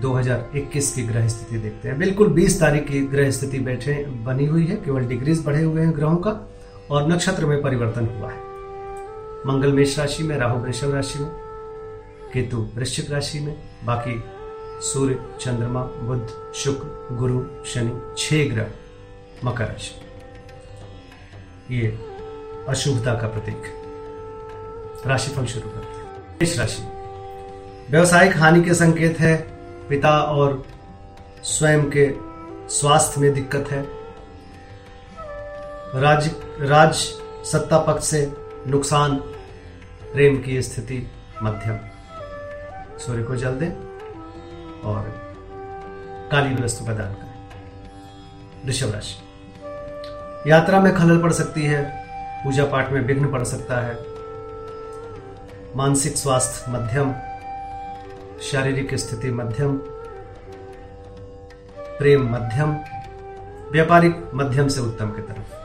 2021 0.00 0.94
की 0.94 1.02
ग्रह 1.02 1.28
स्थिति 1.28 1.58
देखते 1.58 1.88
हैं। 1.88 1.98
बिल्कुल 1.98 2.28
20 2.28 2.60
तारीख 2.60 2.88
की 2.88 3.00
ग्रह 3.00 3.30
स्थिति 3.30 3.58
बैठे, 3.58 4.04
बनी 4.04 4.46
हुई 4.46 4.66
है, 4.66 4.76
केवल 4.76 5.04
डिग्रीज 5.04 5.44
बढ़े 5.46 5.62
हुए 5.62 5.82
हैं 5.82 5.96
ग्रहों 5.96 6.16
का, 6.16 6.50
और 6.90 7.08
नक्षत्र 7.08 7.46
में 7.46 7.62
परिवर्तन 7.62 8.06
हुआ 8.06 8.30
है। 8.30 8.38
मंगल 9.46 9.72
मेष 9.72 9.98
राशि 9.98 10.22
में, 10.22 10.36
राहु 10.36 10.58
वृषभ 10.58 10.94
राशि 10.94 11.18
में, 11.18 11.30
केतु 12.32 12.68
वृश्चिक 12.74 13.10
राशि 13.10 13.40
में, 13.40 13.56
बाकी 13.84 14.24
सूर्य, 14.80 15.18
चंद्रमा 15.40 15.82
बुद्ध 15.82 16.52
शुक्र, 16.54 17.16
गुरु, 17.16 17.64
शनि, 17.66 18.14
छह 18.18 18.54
ग्रह 18.54 18.66
मकर 19.44 19.64
राशि। 19.64 20.00
ये 21.76 21.98
अशुभता 22.68 23.14
का 23.14 23.26
प्रतीक। 23.26 23.62
राशिफल 25.06 25.44
शुरू 25.44 25.68
करते 25.68 25.98
हैं। 25.98 26.04
मेष 26.34 26.58
राशि 26.58 26.82
व्यवसायिक 27.90 28.36
हानि 28.36 28.62
के 28.62 28.74
संकेत 28.74 29.20
है। 29.20 29.53
पिता 29.88 30.18
और 30.18 30.66
स्वयं 31.42 31.90
के 31.96 32.14
स्वास्थ्य 32.68 33.20
में 33.20 33.34
दिक्कत 33.34 33.70
है। 33.70 33.82
राज 36.00 36.30
राज 36.60 36.94
सत्ता 37.44 37.78
पक्ष 37.78 38.04
से 38.04 38.32
नुकसान, 38.66 39.16
प्रेम 40.12 40.42
की 40.42 40.62
स्थिति 40.62 41.10
मध्यम। 41.42 41.78
सूर्य 42.98 43.22
को 43.22 43.36
जल 43.36 43.50
दें 43.50 43.70
और 44.80 45.02
काली 46.32 46.54
वस्तु 46.54 46.84
प्रदान 46.84 47.14
करें। 47.14 47.34
वृषभ 48.64 48.92
राशि। 48.92 49.14
यात्रा 50.50 50.80
में 50.80 50.94
खलल 50.94 51.22
पड़ 51.22 51.32
सकती 51.32 51.62
है, 51.62 52.04
पूजा 52.44 52.64
पाठ 52.64 52.92
में 52.92 53.00
विघ्न 53.00 53.32
पड़ 53.32 53.44
सकता 53.44 53.80
है। 53.80 53.98
मानसिक 55.76 56.16
स्वास्थ्य 56.16 56.72
मध्यम 56.72 57.14
शारीरिक 58.52 58.94
स्थिति 58.94 59.30
मध्यम, 59.30 59.76
प्रेम 61.78 62.34
मध्यम, 62.34 62.76
व्यापारिक 63.72 64.30
मध्यम 64.34 64.68
से 64.68 64.80
उत्तम 64.80 65.10
की 65.10 65.22
तरफ़। 65.22 65.64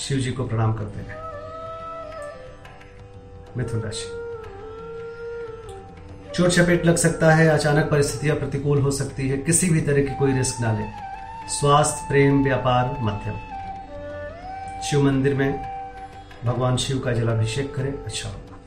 शिव 0.00 0.18
जी 0.18 0.30
को 0.32 0.48
प्रणाम 0.48 0.74
करते 0.74 1.00
हैं। 1.00 1.16
मिथुन 3.56 3.80
राशि। 3.80 4.06
चोट 6.34 6.48
चपेट 6.48 6.86
लग 6.86 6.96
सकता 6.96 7.30
है, 7.30 7.48
अचानक 7.48 7.90
परिस्थितियाँ 7.90 8.36
प्रतिकूल 8.36 8.80
हो 8.80 8.90
सकती 8.90 9.28
है, 9.28 9.38
किसी 9.38 9.70
भी 9.70 9.80
तरह 9.80 10.02
की 10.02 10.14
कोई 10.14 10.32
रिस्क 10.32 10.60
ना 10.60 10.72
ले। 10.72 10.84
स्वास्थ्य, 11.48 12.06
प्रेम, 12.08 12.44
व्यापार 12.44 12.96
मध्यम। 13.00 13.36
शिव 14.80 15.02
मंदिर 15.02 15.34
में 15.34 15.78
भगवान 16.44 16.76
शिव 16.76 16.98
का 16.98 17.12
जलाभिषेक 17.12 17.74
करें 17.74 17.92
अच्छा 17.92 18.28
होगा। 18.28 18.57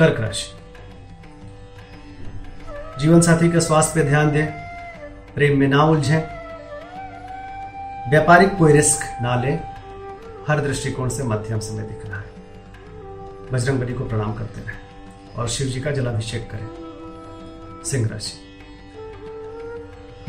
कर्क 0.00 0.20
राशि 0.20 0.56
जीवन 3.00 3.20
साथी 3.20 3.50
के 3.52 3.60
स्वास्थ्य 3.60 4.00
पे 4.00 4.08
ध्यान 4.08 4.30
दें, 4.30 4.46
प्रेम 5.34 5.58
में 5.58 5.68
ना 5.68 5.82
उलझें, 5.82 6.18
व्यापारिक 8.10 8.56
कोई 8.56 8.72
रिस्क 8.72 9.22
ना 9.22 9.42
लें, 9.42 9.60
हर 10.48 10.60
दृष्टिकोण 10.60 11.08
से 11.08 11.22
मध्यम 11.22 11.58
समय 11.58 11.82
दिख 11.82 12.06
रहा 12.06 12.20
है। 12.20 12.30
बजरंग 13.52 13.80
बली 13.80 13.94
को 13.94 14.04
प्रणाम 14.04 14.34
करते 14.34 14.60
रहें 14.60 14.78
और 15.38 15.48
शिव 15.48 15.66
जी 15.66 15.80
का 15.80 15.90
जलाभिषेक 15.90 16.50
करें। 16.50 17.82
सिंह 17.84 18.08
राशि। 18.08 18.38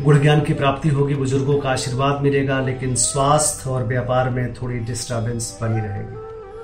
गुण 0.04 0.20
ज्ञान 0.20 0.40
की 0.40 0.54
प्राप्ति 0.54 0.88
होगी, 0.88 1.14
बुज़ुर्गों 1.14 1.60
का 1.60 1.70
आशीर्वाद 1.70 2.20
मिलेगा, 2.20 2.60
लेकिन 2.60 2.94
स्वास्थ्य 2.94 3.70
और 3.70 3.84
व्यापार 3.84 4.30
में 4.30 4.54
थोड़ी 4.54 4.78
डिस्टर्बेंस 4.78 5.58
बनी 5.62 5.80
रहेगी। 5.80 6.16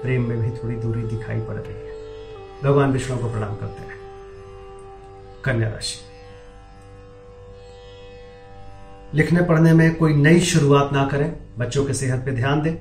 प्रेम 0.03 0.29
में 0.29 0.39
भी 0.39 0.51
थोड़ी 0.51 0.77
दूरी 0.77 1.03
दिखाई 1.03 1.41
पड़ 1.41 1.55
रही 1.55 1.75
है। 1.75 1.98
भगवान 2.65 2.93
विष्णु 2.93 3.19
को 3.19 3.31
प्रणाम 3.31 3.57
करते 3.57 3.83
हैं। 3.83 3.99
कन्या 5.45 5.69
राशि। 5.69 5.99
लिखने 9.15 9.43
पढ़ने 9.43 9.73
में 9.73 9.95
कोई 9.95 10.15
नई 10.15 10.41
शुरुआत 10.41 10.93
ना 10.93 11.07
करें। 11.07 11.37
बच्चों 11.59 11.85
के 11.85 11.95
सेहत 11.95 12.25
पे 12.25 12.31
ध्यान 12.31 12.63
दें। 12.63 12.75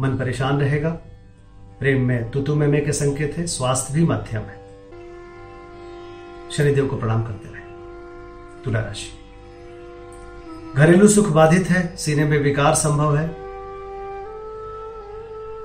मन 0.00 0.18
परेशान 0.18 0.60
रहेगा। 0.60 0.90
प्रेम 1.80 2.04
में 2.04 2.30
तुतु 2.30 2.54
में 2.54 2.84
के 2.84 2.92
संकेत 2.92 3.34
है। 3.38 3.46
स्वास्थ्य 3.46 3.94
भी 3.94 4.04
मध्यम 4.04 4.42
है। 4.42 4.60
शनिदेव 6.52 6.86
को 6.86 6.96
प्रणाम 6.96 7.22
करते 7.24 7.48
रहे। 7.48 7.62
तुला 8.64 8.80
राशि। 8.80 9.08
घरेलू 10.76 11.08
सुख 11.08 11.28
बाधित 11.28 11.70
है। 11.70 11.96
सीने 11.96 12.24
में 12.24 12.38
विकार 12.38 12.74
संभव 12.74 13.16
है। 13.16 13.26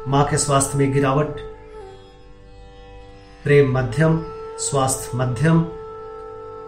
माँ 0.08 0.26
के 0.26 0.38
स्वास्थ्य 0.38 0.78
में 0.78 0.94
गिरावट। 0.94 1.55
प्रेम 3.46 3.78
मध्यम 3.78 4.26
स्वास्थ्य 4.58 5.12
मध्यम 5.18 5.62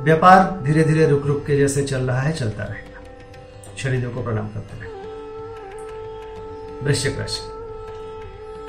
व्यापार 0.01 0.61
धीरे 0.63 0.83
धीरे 0.83 1.07
रुक 1.07 1.25
रुक 1.25 1.45
के 1.45 1.57
जैसे 1.57 1.83
चल 1.83 1.97
रहा 1.97 2.19
है, 2.19 2.33
चलता 2.33 2.63
रहेगा। 2.63 2.99
शनिदेव 3.77 4.09
को 4.09 4.23
प्रणाम 4.23 4.47
करते 4.47 4.81
रहे। 4.81 4.89
वृश्चिक 6.85 7.19
राशि। 7.19 7.41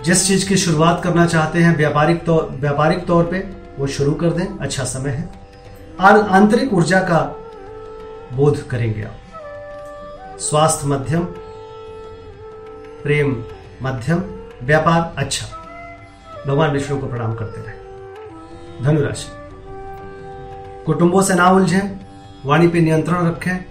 जिस 0.04 0.26
चीज़ 0.26 0.48
की 0.48 0.56
शुरुआत 0.56 1.04
करना 1.04 1.26
चाहते 1.26 1.58
हैं, 1.58 1.76
व्यापारिक 1.76 2.24
तौर 2.24 2.48
व्यापारिक 2.50 3.06
तौर 3.06 3.24
पे, 3.24 3.50
वो 3.78 3.86
शुरू 3.86 4.12
कर 4.12 4.30
दें। 4.30 4.58
अच्छा 4.58 4.84
समय 4.84 5.10
है। 5.10 5.32
और 6.00 6.28
आंतरिक 6.28 6.72
ऊर्जा 6.72 7.00
का 7.00 7.36
बोध 8.32 8.68
करेंगे 8.68 9.02
आप। 9.02 9.18
स्वास्थ्य 10.40 10.86
मध्यम 10.86 11.24
प्रेम 13.02 13.44
मध्यम 13.82 14.22
व्यापार 14.62 15.14
अच्छा। 15.18 15.46
भगवान 16.46 16.70
विष्णु 16.70 16.98
को 16.98 17.06
प्रणाम 17.06 17.34
करते 17.34 17.60
रहे। 17.60 17.77
धनुराशि। 18.82 19.28
कुटुंबों 20.84 21.22
से 21.22 21.34
ना 21.34 21.50
उलझे, 21.50 21.96
वाणी 22.44 22.68
पे 22.68 22.80
नियंत्रण 22.80 23.26
रखें। 23.26 23.64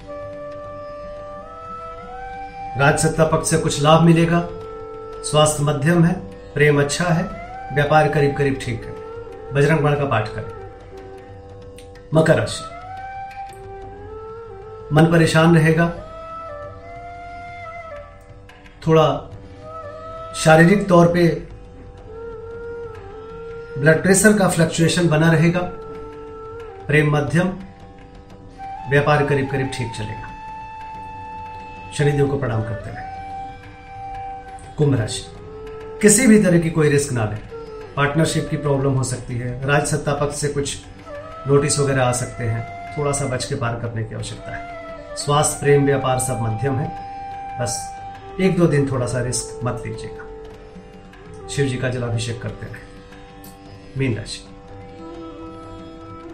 राज 2.79 3.00
सत्ता 3.00 3.25
पक्ष 3.25 3.50
से 3.50 3.57
कुछ 3.57 3.81
लाभ 3.81 4.01
मिलेगा। 4.01 4.50
स्वास्थ्य 5.23 5.63
मध्यम 5.63 6.03
है, 6.03 6.13
प्रेम 6.53 6.81
अच्छा 6.81 7.06
है, 7.06 7.23
व्यापार 7.73 8.09
करीब 8.09 8.38
करीब 8.38 8.59
ठीक 8.62 8.84
है। 8.84 8.91
बजरंग 9.53 9.79
बाण 9.79 9.96
का 9.96 10.06
पाठ 10.06 10.28
करें। 10.28 10.57
मकर 12.13 12.35
राशि। 12.35 12.78
मन 14.96 15.06
परेशान 15.12 15.56
रहेगा। 15.56 15.90
थोड़ा 18.88 19.31
शारीरिक 20.35 20.90
तौर 20.90 21.07
पे 21.07 21.47
ब्लड 23.77 24.01
प्रेशर 24.03 24.38
का 24.38 24.47
फ्लक्चुएशन 24.47 25.07
बना 25.07 25.31
रहेगा, 25.31 25.59
प्रेम 26.88 27.15
मध्यम, 27.15 27.47
व्यापार 28.89 29.25
करीब 29.25 29.49
करीब 29.51 29.67
ठीक 29.67 29.91
चलेगा। 29.97 30.29
शनिदेव 31.93 32.27
को 32.27 32.37
प्रणाम 32.37 32.63
करते 32.63 32.89
रहे 32.89 33.05
कुंभ 34.77 34.99
राशि। 34.99 35.21
किसी 36.01 36.27
भी 36.27 36.43
तरह 36.43 36.59
की 36.59 36.69
कोई 36.69 36.89
रिस्क 36.89 37.13
ना 37.13 37.25
ले। 37.25 37.35
पार्टनरशिप 37.93 38.47
की 38.49 38.57
प्रॉब्लम 38.57 38.91
हो 38.91 39.03
सकती 39.03 39.37
है। 39.37 39.66
राज 39.66 39.85
सत्ता 39.85 40.13
पक्ष 40.13 40.37
से 40.37 40.47
कुछ 40.47 40.77
नोटिस 41.47 41.79
वगैरह 41.79 42.03
आ 42.03 42.11
सकते 42.11 42.43
हैं। 42.43 42.97
थोड़ा 42.97 43.11
सा 43.11 43.25
बच 43.25 43.45
के 43.45 43.55
पार 43.55 43.75
करने 43.75 44.03
की 44.03 44.16
आवश्यकता 44.16 44.55
है। 44.55 44.67
स्वास्थ्य, 45.17 45.59
प्रेम, 45.59 45.85
व्यापार 45.85 46.19
सब 46.19 46.41
मध्यम 46.41 46.75
है। 46.75 46.87
बस 47.61 47.99
एक 48.41 48.57
दो 48.57 48.67
दिन 48.67 48.91
थोड़ा 48.91 49.05
सा 49.05 49.22
रिस्क 49.22 49.59
मत 49.63 49.84
लीजिएगा। 49.85 51.47
शिव 51.49 51.66
जी 51.66 51.78
का 51.78 51.90
जलाभिषेक 51.90 52.41
करते 52.41 52.66
रहे 52.66 52.97
मीन 53.97 54.16
राशि। 54.16 54.46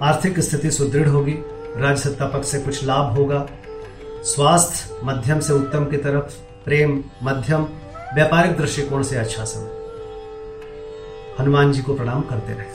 आर्थिक 0.01 0.39
स्थिति 0.39 0.71
सुदृढ़ 0.71 1.07
होगी 1.07 1.35
राज 1.77 1.97
सत्ता 1.97 2.27
पक्ष 2.27 2.47
से 2.47 2.59
कुछ 2.59 2.83
लाभ 2.83 3.13
होगा। 3.13 3.47
स्वास्थ्य 4.23 4.99
मध्यम 5.03 5.39
से 5.39 5.53
उत्तम 5.53 5.85
की 5.85 5.97
तरफ़, 5.97 6.33
प्रेम 6.65 7.03
मध्यम, 7.23 7.63
व्यापारिक 8.15 8.57
दृष्टिकोण 8.57 9.03
से 9.03 9.17
अच्छा 9.17 9.45
समय। 9.45 9.71
हनुमान 11.39 11.71
जी 11.71 11.81
को 11.81 11.95
प्रणाम 11.95 12.21
करते 12.21 12.53
रहे। 12.53 12.67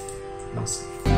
नमस्कार। 0.57 1.18